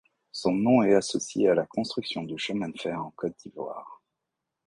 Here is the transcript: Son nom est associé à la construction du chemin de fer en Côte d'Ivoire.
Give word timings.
Son 0.31 0.53
nom 0.53 0.81
est 0.81 0.95
associé 0.95 1.47
à 1.47 1.53
la 1.53 1.67
construction 1.67 2.23
du 2.23 2.35
chemin 2.35 2.69
de 2.69 2.79
fer 2.79 2.99
en 2.99 3.11
Côte 3.11 3.37
d'Ivoire. 3.37 4.01